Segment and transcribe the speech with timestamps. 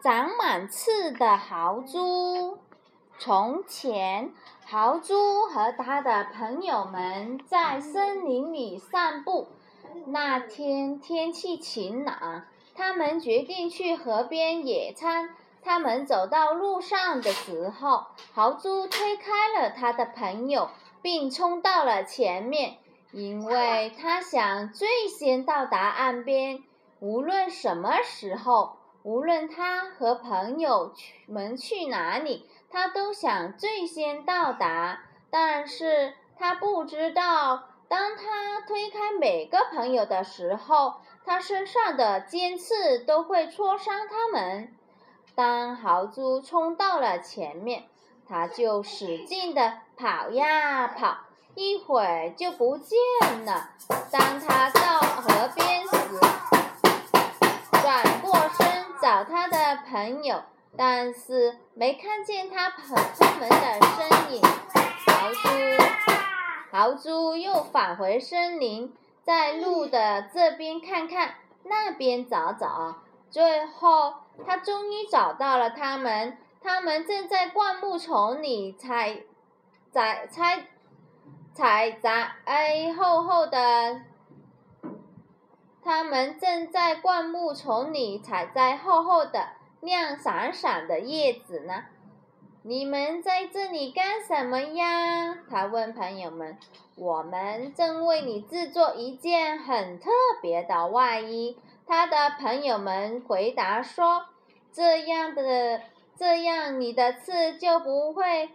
[0.00, 2.58] 长满刺的豪猪。
[3.18, 4.32] 从前，
[4.64, 9.48] 豪猪和他的朋友们在森林里散步。
[10.06, 12.44] 那天天气晴朗，
[12.76, 15.30] 他们决定去河边野餐。
[15.64, 20.70] 他们走到路上的时候，豪猪推开了他的朋友，
[21.02, 22.76] 并冲到了前面，
[23.10, 26.62] 因为他想最先到达岸边。
[27.00, 28.77] 无论什么时候，
[29.08, 30.92] 无论他和朋友
[31.26, 35.00] 们去哪里，他都想最先到达。
[35.30, 44.74] 但是他不知道，当他推开每个朋友的时候，他身上的尖刺都会戳伤他们。
[45.34, 47.84] 当豪猪冲到了前面，
[48.28, 51.16] 他就使劲地跑呀跑，
[51.54, 52.98] 一会儿就不见
[53.46, 53.70] 了。
[54.12, 55.96] 当他到河边时，
[57.80, 59.56] 转过身找他的
[59.88, 60.42] 朋友，
[60.76, 64.42] 但是没看见他跑出门的身影。
[65.06, 65.48] 豪猪，
[66.70, 72.96] 豪猪又返回森林，在路的这边看看，那边找找，
[73.30, 74.12] 最后。
[74.46, 79.22] 他终于找到了他们，他们正在灌木丛里采
[79.90, 80.66] 采采
[81.54, 82.34] 采摘
[82.94, 84.02] 厚厚的，
[85.88, 89.48] 他们正在灌木丛里采摘厚厚的、
[89.80, 91.84] 亮闪闪的叶子呢。
[92.60, 95.38] 你们在这里干什么呀？
[95.48, 96.58] 他问朋友们。
[96.94, 100.10] 我们正为你制作一件很特
[100.42, 101.56] 别的外衣。
[101.86, 104.26] 他的朋友们回答说
[104.70, 105.80] ：“这样的，
[106.18, 108.50] 这样你的刺就不会，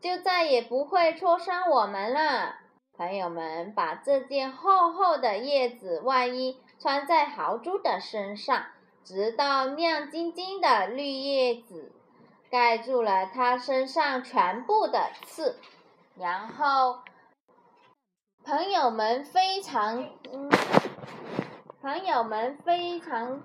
[0.00, 2.56] 就再也不会戳伤我们了。”
[3.02, 8.66] 朋友们把这件厚厚的叶子外衣穿在豪猪的身上，
[9.02, 11.90] 直到亮晶晶的绿叶子
[12.48, 15.58] 盖住了它身上全部的刺，
[16.16, 17.00] 然后
[18.44, 20.48] 朋友们非常嗯。
[21.82, 23.42] 朋友们非常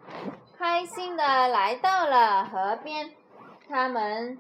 [0.59, 3.11] 开心的来到了河边，
[3.67, 4.37] 他们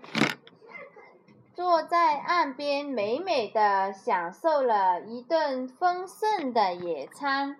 [1.57, 7.57] 坐在岸边，美美的享受了一顿丰盛的野餐。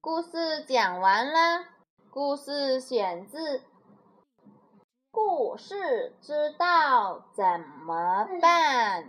[0.00, 1.64] 故事讲完了，
[2.12, 3.58] 故事选自
[5.10, 7.44] 《故事知道怎
[7.84, 9.02] 么办》。